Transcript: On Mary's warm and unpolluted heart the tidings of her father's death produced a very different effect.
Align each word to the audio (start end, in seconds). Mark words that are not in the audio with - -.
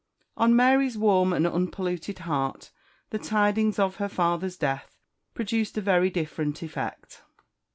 On 0.35 0.55
Mary's 0.55 0.97
warm 0.97 1.31
and 1.31 1.45
unpolluted 1.45 2.17
heart 2.17 2.71
the 3.11 3.19
tidings 3.19 3.77
of 3.77 3.97
her 3.97 4.09
father's 4.09 4.57
death 4.57 4.97
produced 5.35 5.77
a 5.77 5.81
very 5.81 6.09
different 6.09 6.63
effect. 6.63 7.21